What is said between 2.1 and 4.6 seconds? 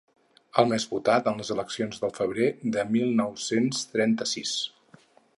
febrer del mil nou-cents trenta-sis.